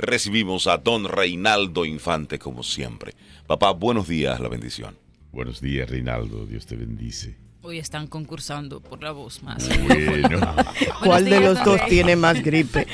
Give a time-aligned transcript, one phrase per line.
[0.00, 3.14] recibimos a don Reinaldo Infante como siempre.
[3.46, 4.96] Papá, buenos días, la bendición.
[5.32, 7.36] Buenos días, Reinaldo, Dios te bendice.
[7.62, 9.68] Hoy están concursando por la voz más.
[9.86, 10.40] Bueno.
[11.04, 12.86] ¿Cuál de los dos tiene más gripe?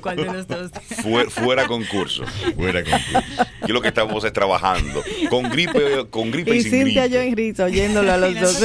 [0.00, 0.70] ¿Cuál de los dos?
[1.28, 2.24] Fuera, concurso.
[2.56, 3.18] Fuera concurso.
[3.62, 5.02] Aquí lo que estamos es trabajando.
[5.28, 7.34] Con gripe, con gripe y, y sin Cintia gripe.
[7.34, 8.60] Rizzo oyéndolo a los dos.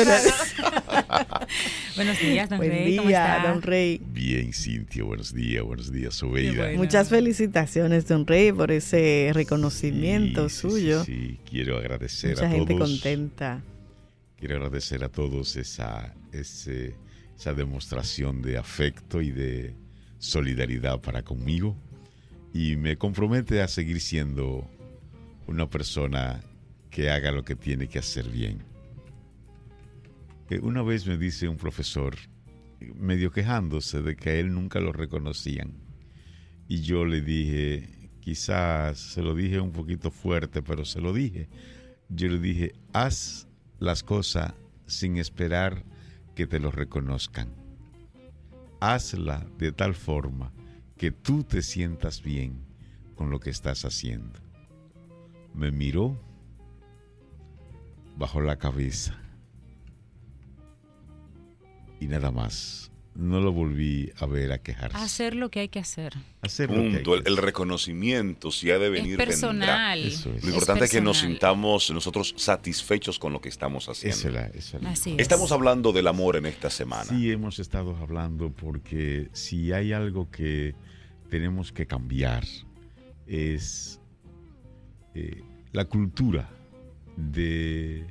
[1.95, 2.95] Buenos días, don Buen Rey.
[2.97, 3.49] ¿Cómo día, está?
[3.49, 4.01] don Rey.
[4.05, 6.63] Bien, Cintia, buenos días, buenos días, Sobeida.
[6.63, 6.77] bueno.
[6.77, 11.03] Muchas felicitaciones, don Rey, por ese reconocimiento Sí, suyo.
[11.03, 11.39] Sí, sí.
[11.49, 12.89] quiero agradecer Mucha a gente todos.
[12.89, 13.63] contenta.
[14.37, 16.95] Quiero agradecer a todos esa, ese-
[17.37, 19.75] esa demostración de afecto y de
[20.19, 21.75] solidaridad para conmigo.
[22.53, 24.69] Y me compromete a seguir siendo
[25.47, 26.41] una persona
[26.89, 28.63] que haga lo que tiene que hacer bien.
[30.61, 32.15] Una vez me dice un profesor,
[32.79, 35.73] medio quejándose de que a él nunca lo reconocían.
[36.67, 41.49] Y yo le dije, quizás se lo dije un poquito fuerte, pero se lo dije.
[42.09, 43.47] Yo le dije, haz
[43.79, 44.53] las cosas
[44.85, 45.83] sin esperar
[46.35, 47.49] que te lo reconozcan.
[48.79, 50.53] Hazla de tal forma
[50.95, 52.67] que tú te sientas bien
[53.15, 54.39] con lo que estás haciendo.
[55.55, 56.19] Me miró,
[58.15, 59.24] bajó la cabeza
[62.05, 62.91] y nada más.
[63.15, 64.97] No lo volví a ver a quejarse.
[64.97, 66.13] Hacer lo que hay que hacer.
[66.41, 67.23] Hacer lo que hay Punto.
[67.23, 69.99] que El, reconocimiento, si ha de venir, es personal.
[70.03, 70.43] Eso es.
[70.43, 74.39] Lo importante es, que nos sintamos nosotros satisfechos con lo que estamos haciendo.
[74.53, 74.79] Esa.
[74.85, 75.19] Así es.
[75.19, 77.05] Estamos hablando del amor en esta semana.
[77.05, 80.75] Sí, hemos estado hablando porque si hay algo que
[81.29, 82.43] tenemos que cambiar
[83.27, 84.01] es
[85.13, 86.49] eh, la cultura
[87.15, 88.05] de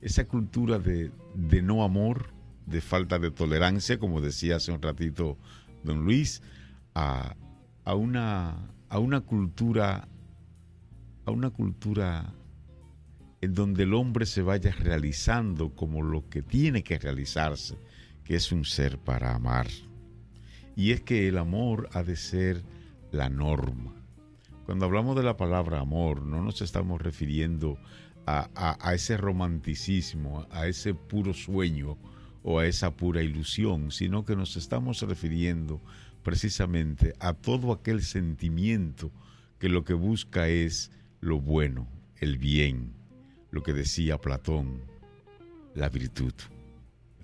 [0.00, 2.32] esa cultura de, de no amor,
[2.66, 5.36] de falta de tolerancia, como decía hace un ratito
[5.82, 6.42] don Luis,
[6.94, 7.34] a,
[7.84, 8.56] a una,
[8.88, 10.08] a una cultura,
[11.24, 12.32] a una cultura
[13.40, 17.76] en donde el hombre se vaya realizando como lo que tiene que realizarse,
[18.24, 19.66] que es un ser para amar.
[20.76, 22.62] Y es que el amor ha de ser
[23.10, 23.92] la norma.
[24.64, 27.76] Cuando hablamos de la palabra amor, no nos estamos refiriendo
[28.26, 31.98] a, a- a ese romanticismo, a ese puro sueño
[32.42, 35.80] o a esa pura ilusión, sino que nos estamos refiriendo
[36.22, 39.10] precisamente a todo aquel sentimiento
[39.58, 41.86] que lo que busca es lo bueno,
[42.16, 42.92] el bien,
[43.50, 44.80] lo que decía Platón,
[45.74, 46.34] la virtud,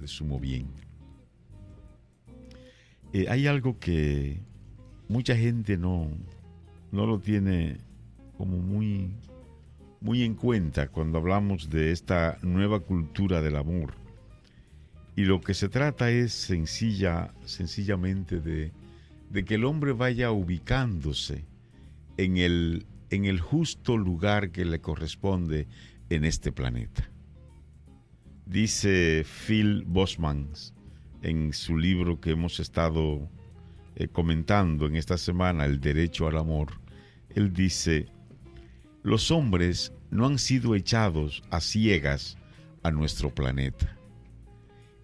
[0.00, 0.68] el sumo bien.
[3.12, 4.40] Eh, hay algo que
[5.08, 6.10] mucha gente no,
[6.92, 7.78] no lo tiene
[8.36, 9.10] como muy,
[10.00, 13.94] muy en cuenta cuando hablamos de esta nueva cultura del amor.
[15.18, 18.70] Y lo que se trata es sencilla, sencillamente de,
[19.44, 21.44] que el hombre vaya ubicándose
[22.16, 25.66] en el, en el justo lugar que le corresponde
[26.08, 27.10] en este planeta.
[28.46, 30.50] Dice Phil Bosman
[31.22, 33.28] en su libro que hemos estado
[33.96, 36.80] eh, comentando en esta semana, El Derecho al Amor,
[37.30, 38.06] él dice,
[39.02, 42.38] los hombres no han sido echados a ciegas
[42.84, 43.97] a nuestro planeta.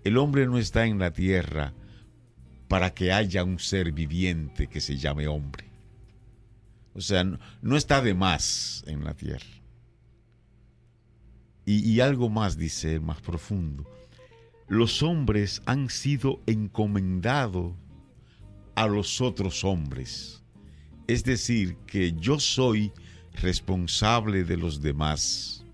[0.04, 1.72] El hombre no está en la tierra
[2.68, 5.64] para que haya un ser viviente que se llame hombre.
[6.92, 9.46] O sea, no, está de más en la tierra.
[11.64, 13.84] Y, y algo más, dice más profundo.
[14.68, 17.72] Los hombres han sido encomendados
[18.74, 20.42] a los otros hombres.
[21.06, 22.92] Es decir, que yo soy
[23.40, 25.64] responsable de los demás,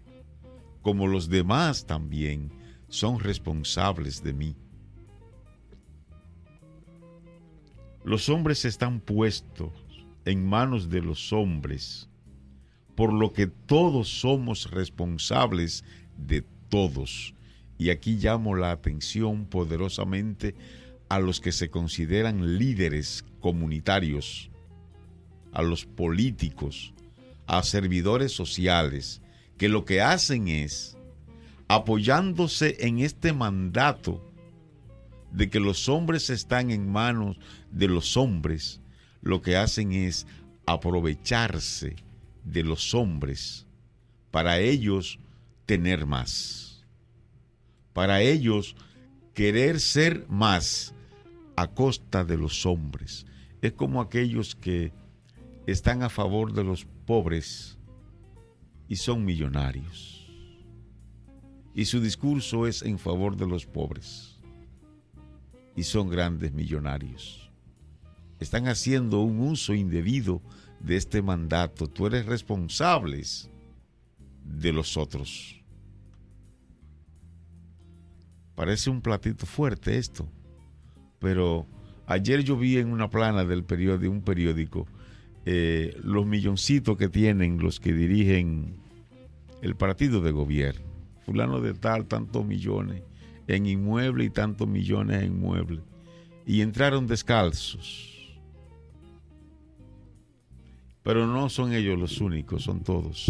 [0.82, 2.59] como los demás también
[2.90, 4.56] son responsables de mí.
[8.04, 9.72] Los hombres están puestos
[10.24, 12.08] en manos de los hombres,
[12.94, 15.84] por lo que todos somos responsables
[16.16, 17.34] de todos.
[17.78, 20.54] Y aquí llamo la atención poderosamente
[21.08, 24.50] a los que se consideran líderes comunitarios,
[25.52, 26.92] a los políticos,
[27.46, 29.22] a servidores sociales,
[29.56, 30.96] que lo que hacen es,
[31.70, 34.20] apoyándose en este mandato
[35.30, 37.38] de que los hombres están en manos
[37.70, 38.80] de los hombres,
[39.22, 40.26] lo que hacen es
[40.66, 41.94] aprovecharse
[42.42, 43.68] de los hombres
[44.32, 45.20] para ellos
[45.64, 46.84] tener más,
[47.92, 48.74] para ellos
[49.32, 50.92] querer ser más
[51.54, 53.26] a costa de los hombres.
[53.62, 54.92] Es como aquellos que
[55.68, 57.78] están a favor de los pobres
[58.88, 60.19] y son millonarios.
[61.80, 64.38] Y su discurso es en favor de los pobres
[65.74, 67.50] y son grandes millonarios.
[68.38, 70.42] Están haciendo un uso indebido
[70.80, 73.22] de este mandato, tú eres responsable
[74.44, 75.58] de los otros.
[78.54, 80.28] Parece un platito fuerte esto,
[81.18, 81.66] pero
[82.04, 84.86] ayer yo vi en una plana del periódico, un periódico
[85.46, 88.76] eh, los milloncitos que tienen los que dirigen
[89.62, 90.89] el partido de gobierno.
[91.32, 93.02] De tal, tantos millones
[93.46, 95.80] en inmueble y tantos millones en inmueble.
[96.44, 98.38] Y entraron descalzos.
[101.02, 103.28] Pero no son ellos los únicos, son todos.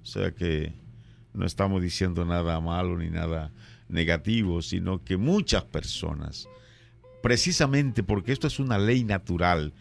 [0.00, 0.72] O sea que
[1.34, 3.52] no estamos diciendo nada malo ni nada
[3.88, 6.48] negativo, sino que muchas personas,
[7.22, 9.72] precisamente porque esto es una ley natural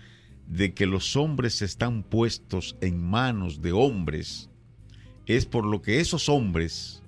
[0.47, 4.49] de que los hombres están puestos en manos de hombres,
[5.35, 7.03] es por lo que esos hombres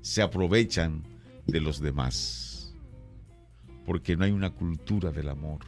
[0.00, 1.02] se aprovechan
[1.46, 2.74] de los demás.
[3.84, 5.60] Porque no hay una cultura del amor.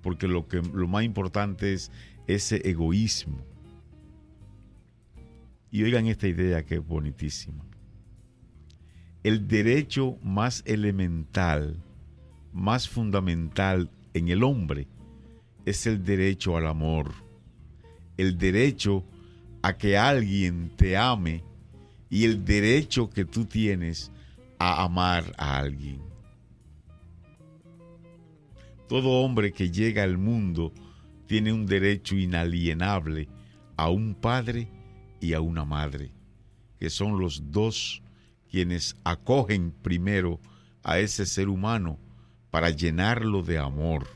[0.00, 1.90] Porque lo, que, lo más importante es
[2.26, 3.38] ese egoísmo.
[5.70, 7.64] Y oigan esta idea que es bonitísima.
[9.24, 11.82] El derecho más elemental,
[12.52, 14.86] más fundamental en el hombre
[15.64, 17.12] es el derecho al amor.
[18.16, 19.04] El derecho
[19.62, 21.44] a que alguien te ame
[22.10, 24.10] y el derecho que tú tienes
[24.58, 26.02] a amar a alguien.
[28.88, 30.72] Todo hombre que llega al mundo
[31.26, 33.28] tiene un derecho inalienable
[33.76, 34.68] a un padre
[35.20, 36.12] y a una madre,
[36.78, 38.02] que son los dos
[38.50, 40.40] quienes acogen primero
[40.82, 41.98] a ese ser humano
[42.50, 44.06] para llenarlo de amor.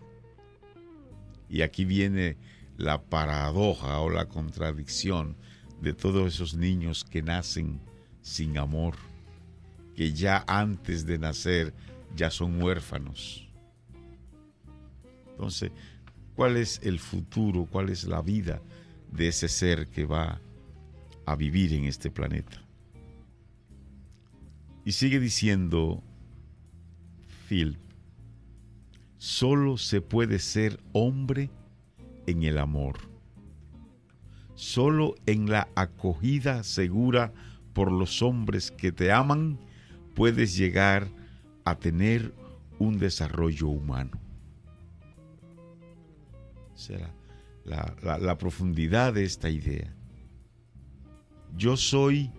[1.49, 2.37] Y aquí viene
[2.77, 5.37] la paradoja o la contradicción
[5.81, 7.81] de todos esos niños que nacen
[8.23, 8.95] sin amor,
[9.95, 11.75] que ya antes de nacer
[12.15, 13.49] ya son huérfanos.
[15.31, 15.71] Entonces,
[16.35, 18.61] ¿cuál es el futuro, cuál es la vida
[19.13, 20.41] de ese ser que va
[21.25, 22.63] a vivir en este planeta?
[24.85, 26.03] Y sigue diciendo
[27.49, 27.79] Phil,
[29.19, 31.51] solo se puede ser hombre
[32.27, 32.99] en el amor.
[34.55, 37.33] Solo en la acogida segura
[37.73, 39.59] por los hombres que te aman
[40.15, 41.09] puedes llegar
[41.65, 42.35] a tener
[42.79, 44.19] un desarrollo humano.
[46.75, 47.15] Será
[47.65, 49.95] la, la profundidad de esta idea.
[51.57, 52.31] Yo soy,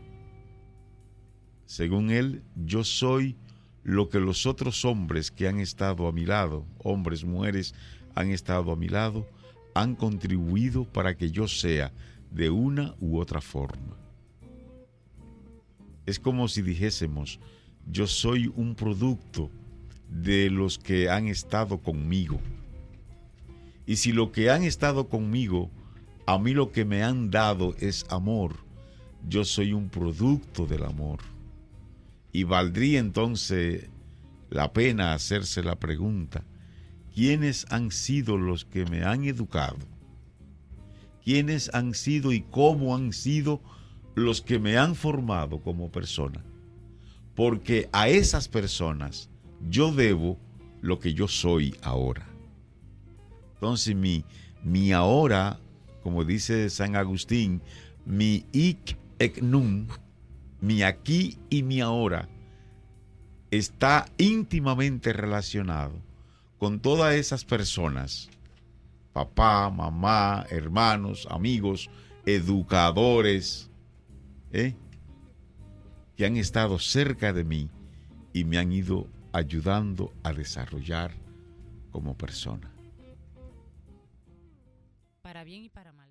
[1.65, 3.37] según él, yo soy
[3.83, 7.73] lo que los otros hombres que han estado a mi lado, hombres, mujeres,
[8.15, 9.27] han estado a mi lado,
[9.81, 11.91] han contribuido para que yo sea
[12.31, 13.95] de una u otra forma.
[16.05, 17.39] Es como si dijésemos,
[17.89, 19.51] yo soy un producto
[20.09, 22.39] de los que han estado conmigo.
[23.85, 25.69] Y si lo que han estado conmigo,
[26.25, 28.55] a mí lo que me han dado es amor,
[29.27, 31.19] yo soy un producto del amor.
[32.31, 33.89] Y valdría entonces
[34.49, 36.43] la pena hacerse la pregunta,
[37.17, 39.79] ¿quiénes han sido los que me han educado?
[41.23, 43.59] ¿Quiénes han sido y cómo han sido
[44.13, 46.45] los que me han formado como persona?
[47.33, 49.31] Porque a esas personas
[49.67, 50.37] yo debo
[50.81, 52.29] lo que yo soy ahora.
[53.55, 54.23] Entonces mi,
[54.63, 55.59] mi ahora,
[56.03, 57.63] como dice San Agustín,
[58.05, 59.87] mi ik ek nun,
[60.61, 62.29] mi aquí y mi ahora,
[63.49, 66.05] está íntimamente relacionado
[66.57, 68.29] con todas esas personas,
[69.13, 71.89] papá, mamá, hermanos, amigos,
[72.25, 73.69] educadores,
[74.51, 74.75] ¿eh?
[76.15, 77.69] que han estado cerca de mí
[78.33, 81.11] y me han ido ayudando a desarrollar
[81.91, 82.71] como persona.
[85.21, 86.09] Para bien y para mal.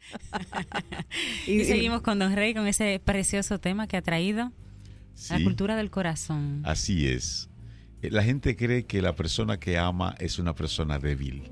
[1.46, 4.52] Y- y, seguimos con Don Rey con ese precioso tema que ha traído
[5.30, 6.62] la cultura del corazón.
[6.64, 7.48] Así es.
[8.02, 11.50] Eh, La gente cree que la persona que ama es una persona débil.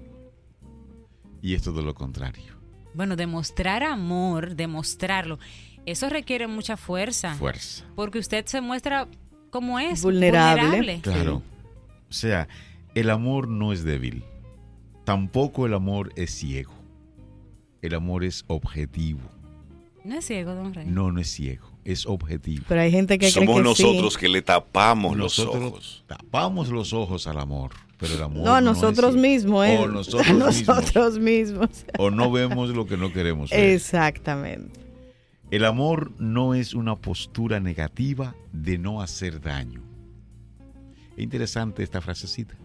[1.43, 2.55] Y es todo lo contrario.
[2.95, 5.39] Bueno, demostrar amor, demostrarlo,
[5.85, 7.35] eso requiere mucha fuerza.
[7.35, 7.85] Fuerza.
[7.95, 9.07] Porque usted se muestra
[9.51, 10.03] como es.
[10.03, 11.01] Vulnerable.
[11.03, 11.43] Claro.
[12.09, 12.49] O sea,
[12.95, 14.25] el amor no es débil.
[15.05, 16.73] Tampoco el amor es ciego.
[17.83, 19.21] El amor es objetivo.
[20.05, 20.87] No es ciego, Don Rey.
[20.89, 21.71] No, no es ciego.
[21.87, 22.65] Es objetivo.
[22.69, 24.21] Pero hay gente que Somos cree que nosotros sí.
[24.21, 26.05] que le tapamos los ojos.
[26.07, 29.79] tapamos los ojos al amor, pero el amor No, a nosotros mismos, ¿eh?
[29.79, 30.67] O nosotros, a mismos.
[30.67, 31.69] nosotros mismos.
[31.99, 33.71] O no vemos lo que no queremos ver.
[33.71, 34.81] Exactamente.
[35.53, 39.81] El amor no es una postura negativa de no hacer daño.
[41.17, 42.57] Es interesante esta frasecita.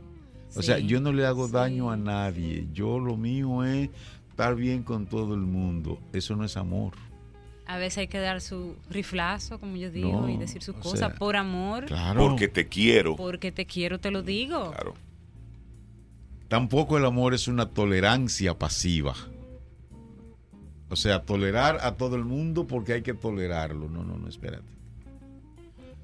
[0.56, 1.54] O sea, yo no le hago sí.
[1.54, 2.68] daño a nadie.
[2.74, 3.90] Yo lo mío es
[4.30, 6.00] estar bien con todo el mundo.
[6.12, 6.94] Eso no es amor.
[7.72, 11.00] A veces hay que dar su riflazo, como yo digo, No, y decir sus cosas
[11.00, 12.20] sea, por amor, Claro.
[12.20, 13.16] Porque te quiero.
[13.16, 14.72] porque te quiero, te lo digo.
[14.72, 14.94] Claro.
[16.50, 19.16] Tampoco el amor es una tolerancia pasiva.
[20.90, 23.88] O sea, tolerar a todo el mundo porque hay que tolerarlo.
[23.88, 24.68] No, no, no, espérate.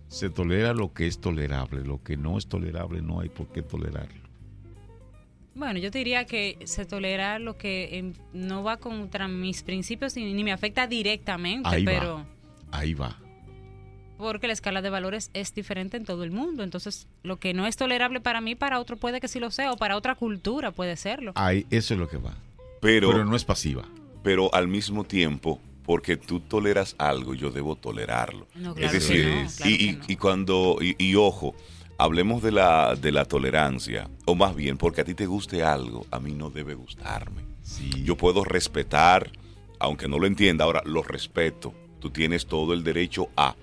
[0.08, 1.84] Se tolera lo que es tolerable.
[1.84, 4.27] Lo que no es tolerable no hay por qué tolerarlo.
[5.58, 10.16] Bueno, yo te diría que se tolera lo que em, no va contra mis principios
[10.16, 11.92] ni, ni me afecta directamente, Ahí va.
[11.92, 12.26] pero
[12.72, 13.18] Ahí va.
[14.18, 16.64] porque la escala de valores es diferente en todo el mundo.
[16.64, 19.72] Entonces, lo que no es tolerable para mí, para otro puede que sí lo sea,
[19.72, 21.32] o para otra cultura puede serlo.
[21.36, 22.36] Ahí, eso es lo que va.
[22.82, 23.84] Pero, Pero no es pasiva.
[24.24, 28.48] pero al mismo tiempo, porque tú toleras algo, yo debo tolerarlo.
[28.56, 30.04] No, es claro que decir, no, claro y, que y- no.
[30.08, 31.56] y cuando, y, y ojo,
[31.98, 36.06] hablemos de la, de la tolerancia, o más bien, porque a ti te guste algo,
[36.12, 37.44] a mí no debe gustarme.
[37.64, 37.90] Sí.
[38.04, 39.32] Yo puedo respetar,
[39.80, 41.74] aunque no lo entienda, ahora lo respeto.
[42.00, 43.56] Tú tienes todo el derecho a,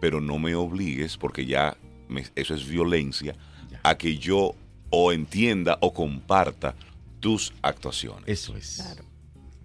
[0.00, 1.76] pero no me obligues, porque ya
[2.08, 3.34] me- eso es violencia,
[3.70, 3.80] Ya.
[3.82, 4.54] a que yo
[4.90, 6.74] o entienda o comparta
[7.20, 8.24] tus actuaciones.
[8.26, 8.76] Eso es.
[8.76, 9.04] Claro.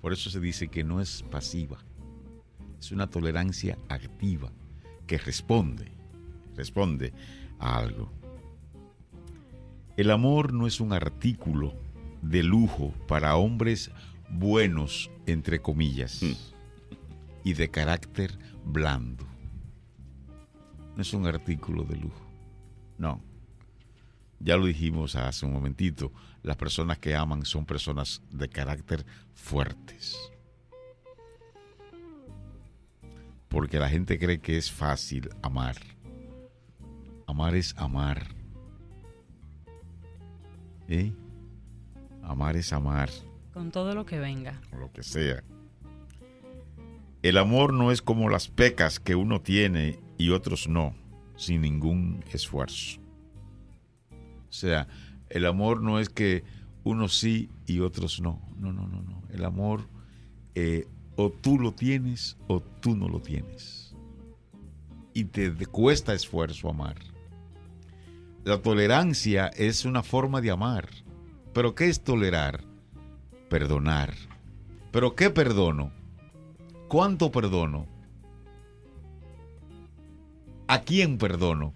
[0.02, 1.78] Por eso se dice que no es pasiva.
[2.80, 4.52] Es una tolerancia activa
[5.06, 5.92] que responde,
[6.56, 7.12] responde
[7.60, 8.12] a algo.
[9.96, 11.74] El amor no es un artículo
[12.22, 13.92] de lujo para hombres
[14.30, 16.34] buenos, entre comillas, Mm.
[17.44, 19.26] y de carácter blando.
[20.96, 22.26] No es un artículo de lujo.
[22.98, 23.22] No.
[24.40, 26.12] Ya lo dijimos hace un momentito,
[26.44, 30.18] las personas que aman son personas de carácter fuertes.
[33.48, 35.76] Porque la gente cree que es fácil amar.
[37.28, 38.26] Amar es amar.
[40.88, 41.12] ¿Eh?
[42.24, 43.10] Amar es amar,
[43.54, 44.62] Con todo lo que venga.
[44.74, 45.44] o lo que sea.
[47.22, 50.94] El amor no es como las pecas que uno tiene y otros no,
[51.36, 53.00] sin ningún esfuerzo.
[54.12, 54.88] O sea,
[55.30, 56.44] el amor no es que
[56.84, 58.42] unos sí y otros no.
[58.58, 59.22] No, no, no, no.
[59.34, 59.88] El amor
[60.56, 63.94] eh, o tú lo tienes o tú no lo tienes.
[65.14, 66.96] Y te cuesta esfuerzo amar.
[68.48, 70.88] La tolerancia es una forma de amar.
[71.52, 72.64] ¿Pero qué es tolerar?
[73.50, 74.14] Perdonar.
[74.90, 75.92] ¿Pero qué perdono?
[76.88, 77.88] ¿Cuánto perdono?
[80.66, 81.74] ¿A quién perdono?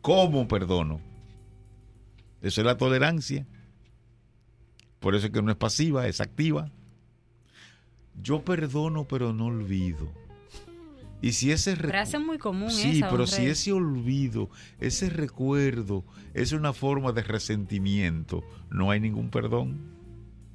[0.00, 0.98] ¿Cómo perdono?
[2.40, 3.46] Eso es la tolerancia.
[4.98, 6.70] Por eso es que no es pasiva, es activa.
[8.22, 10.10] Yo perdono, pero no olvido.
[11.20, 16.52] Y si ese Frase muy común Sí, esa, pero si ese olvido, ese recuerdo es
[16.52, 19.98] una forma de resentimiento, no hay ningún perdón.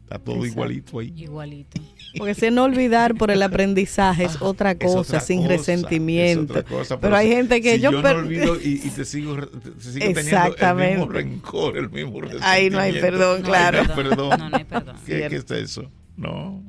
[0.04, 0.52] Está todo Exacto.
[0.54, 1.14] igualito ahí.
[1.18, 1.82] Igualito.
[2.18, 6.54] Porque si no olvidar por el aprendizaje es otra Es cosa, otra sin cosa, resentimiento.
[6.54, 8.90] es otra cosa, pero hay gente que si yo, yo per- no olvido y, y
[8.96, 10.98] te sigo, te sigo teniendo el Exactamente.
[10.98, 12.48] mismo rencor, el mismo resentimiento.
[12.48, 13.80] Ahí no hay perdón, No claro.
[13.80, 14.30] hay No hay perdón.
[14.40, 14.96] No, no hay perdón.
[15.06, 15.92] ¿Qué, qué es eso?
[16.16, 16.62] No.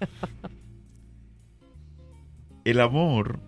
[2.64, 3.40] El amor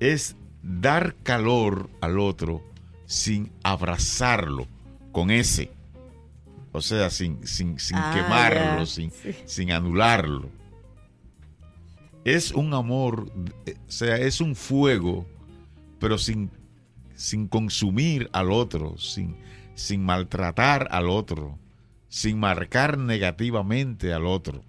[0.00, 2.62] es dar calor al otro
[3.06, 4.66] sin abrazarlo
[5.12, 5.70] con ese.
[6.72, 9.34] O sea, sin, sin, sin Ah, quemarlo, sin, Sí.
[9.44, 10.48] sin anularlo.
[12.24, 13.30] Es un amor,
[13.66, 15.26] eh, o sea, es un fuego,
[15.98, 16.50] pero sin,
[17.14, 19.36] sin consumir al otro, sin,
[19.74, 21.58] sin maltratar al otro,
[22.08, 24.64] sin marcar negativamente al otro.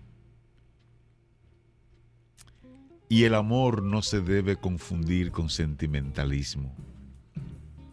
[3.14, 6.76] Y el amor no se debe confundir con sentimentalismo.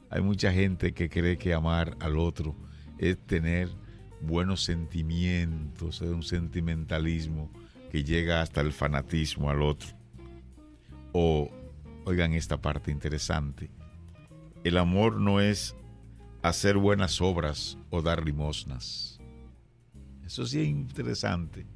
[0.09, 2.57] Hay mucha gente que cree que amar al otro
[2.97, 3.69] es tener
[4.23, 7.51] buenos sentimientos, es un sentimentalismo
[7.91, 9.91] que llega hasta el fanatismo al otro.
[11.13, 11.51] O,
[12.07, 13.71] oigan esta parte interesante,
[14.65, 15.77] el amor no es
[16.41, 19.21] hacer buenas obras o dar limosnas.
[20.25, 21.67] Eso sí es interesante.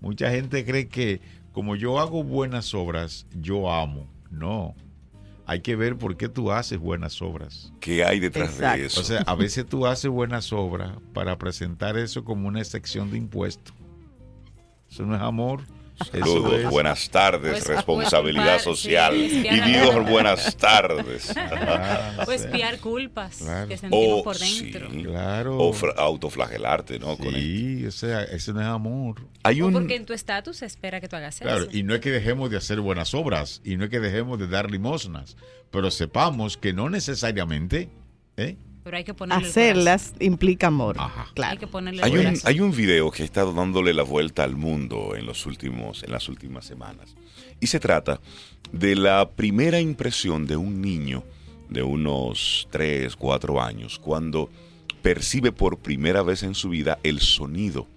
[0.00, 1.20] Mucha gente cree que
[1.56, 4.06] como yo hago buenas obras, yo amo.
[4.30, 4.74] No.
[5.46, 7.72] Hay que ver por qué tú haces buenas obras.
[7.80, 8.78] ¿Qué hay detrás Exacto.
[8.78, 9.00] de eso?
[9.00, 13.16] O sea, a veces tú haces buenas obras para presentar eso como una excepción de
[13.16, 13.72] impuesto.
[14.90, 15.62] Eso no es amor.
[16.12, 19.14] Saludos, es- buenas tardes, Pues, responsabilidad pues, social.
[19.14, 21.32] sí, y espiar- digo buenas tardes.
[21.68, 22.32] Ah, O sí.
[22.34, 23.68] espiar culpas Claro.
[23.68, 24.88] que sentimos O, por dentro.
[24.90, 25.56] sí, Claro.
[25.58, 27.16] o autoflagelarte, ¿no?
[27.16, 29.26] Con Sí, o sea, eso no es amor.
[29.42, 29.72] Hay O un...
[29.72, 31.70] porque en tu estatus se espera que tú hagas Claro, eso.
[31.76, 34.48] y no es que dejemos de hacer buenas obras y no es que dejemos de
[34.48, 35.36] dar limosnas,
[35.70, 37.88] pero sepamos que no necesariamente,
[38.36, 38.56] ¿eh?
[38.86, 40.94] Pero hay que ponerle el hacerlas implica amor.
[40.96, 41.22] Ajá.
[41.22, 41.58] Hay Claro.
[41.58, 45.16] que ponerle Hay un, hay un video que ha estado dándole la vuelta al mundo
[45.16, 47.16] en, los últimos, en las últimas semanas.
[47.58, 48.20] Y se trata
[48.70, 51.24] de la primera impresión de un niño
[51.68, 54.50] de unos 3, 4 años cuando
[55.02, 57.88] percibe por primera vez en su vida el sonido.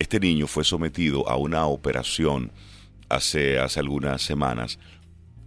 [0.00, 2.50] Este niño fue sometido a una operación
[3.08, 4.80] hace, hace algunas semanas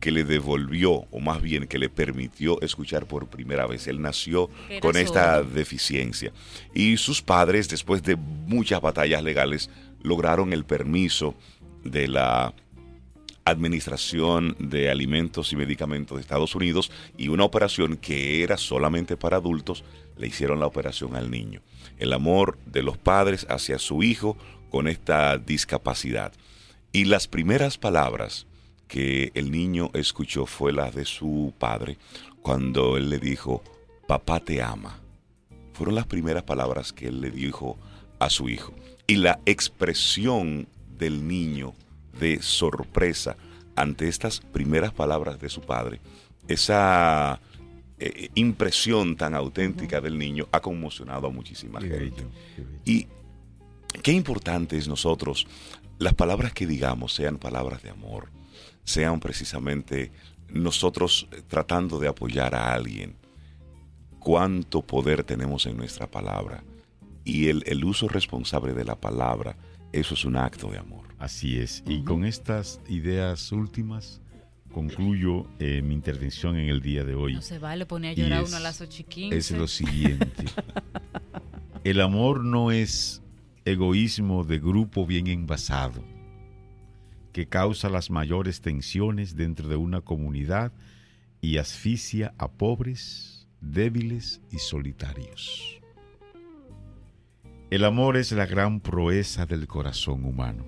[0.02, 3.88] que le devolvió, o más bien que le permitió escuchar por primera vez.
[3.88, 6.34] Él nació Era con esta deficiencia.
[6.74, 9.70] Y sus padres, después de muchas batallas legales,
[10.02, 11.36] lograron el permiso
[11.84, 12.54] de la
[13.46, 19.38] Administración de Alimentos y Medicamentos de Estados Unidos y una operación que era solamente para
[19.38, 19.84] adultos,
[20.18, 21.62] le hicieron la operación al niño.
[21.98, 24.38] El amor de los padres hacia su hijo
[24.70, 26.34] con esta discapacidad.
[26.92, 28.48] Y las primeras palabras
[28.92, 31.98] que el niño escuchó fue las de su padre
[32.42, 33.64] cuando él le dijo,
[34.06, 35.00] papá te ama.
[35.72, 37.78] Fueron las primeras palabras que él le dijo
[38.20, 38.74] a su hijo.
[39.08, 40.68] Y la expresión
[40.98, 41.74] del niño
[42.20, 43.38] de sorpresa
[43.78, 46.02] ante estas primeras palabras de su padre,
[46.50, 47.40] esa
[47.98, 52.24] eh, impresión tan auténtica del niño ha conmocionado a muchísima Qué gente.
[52.24, 52.80] bello, qué bello.
[52.84, 53.08] Y
[54.04, 55.48] qué importante es nosotros,
[55.98, 58.41] las palabras que digamos sean palabras de amor,
[58.84, 60.12] sean precisamente
[60.50, 63.16] nosotros eh, tratando de apoyar a alguien.
[64.20, 66.64] Cuánto poder tenemos en nuestra palabra.
[67.24, 69.56] Y el, el uso responsable de la palabra,
[69.92, 71.08] eso es un acto de amor.
[71.20, 71.84] Así es.
[71.88, 74.22] Y con estas ideas últimas
[74.74, 77.34] concluyo eh, mi intervención en el día de hoy.
[77.36, 79.38] No se vale poner a llorar es- uno a las 8 y 15.
[79.38, 80.46] es lo siguiente.
[81.84, 83.22] El amor no es
[83.66, 86.04] egoísmo de grupo bien envasado,
[87.32, 90.72] que causa las mayores tensiones dentro de una comunidad
[91.42, 95.80] y asfixia a pobres, débiles y solitarios.
[97.70, 100.66] El amor es la gran proeza del corazón humano.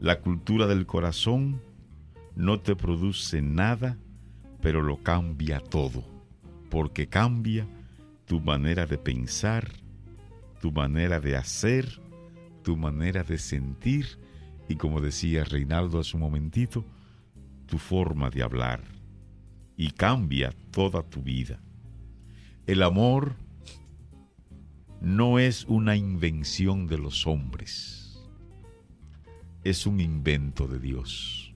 [0.00, 1.62] La cultura del corazón
[2.34, 3.98] no te produce nada,
[4.60, 6.18] pero lo cambia todo
[6.68, 7.66] porque cambia
[8.26, 9.70] tu manera de pensar,
[10.60, 12.00] tu manera de hacer,
[12.62, 14.18] tu manera de sentir
[14.68, 16.84] y como decía Reinaldo hace un momentito,
[17.66, 18.82] tu forma de hablar
[19.76, 21.60] y cambia toda tu vida.
[22.66, 23.36] El amor
[25.00, 28.20] no es una invención de los hombres,
[29.64, 31.52] es un invento de Dios.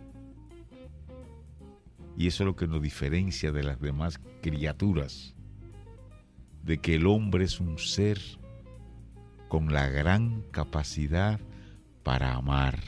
[2.16, 5.34] Y eso es lo que nos diferencia de las demás criaturas,
[6.62, 8.20] de que el hombre es un ser
[9.48, 11.40] con la gran capacidad
[12.02, 12.78] para amar,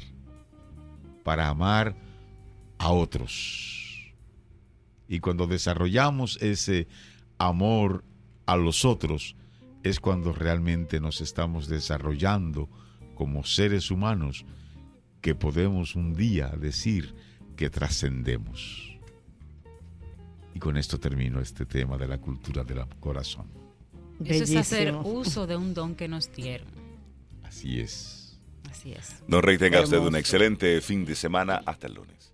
[1.24, 1.96] para amar
[2.78, 4.14] a otros.
[5.08, 6.86] Y cuando desarrollamos ese
[7.38, 8.04] amor
[8.46, 9.34] a los otros,
[9.82, 12.68] es cuando realmente nos estamos desarrollando
[13.14, 14.44] como seres humanos
[15.20, 17.14] que podemos un día decir
[17.56, 18.98] que trascendemos.
[20.54, 23.46] Y con esto termino este tema de la cultura del corazón.
[24.24, 26.68] Eso es hacer uso de un don que nos dieron.
[27.42, 28.23] Así es.
[28.74, 29.22] Así es.
[29.28, 31.62] Don Rey, tenga usted un excelente fin de semana.
[31.64, 32.33] Hasta el lunes.